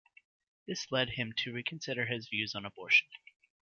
[0.65, 3.07] This led him to reconsider his views on abortion.